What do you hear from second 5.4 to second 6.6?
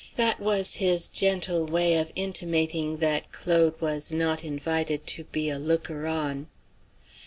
a looker on.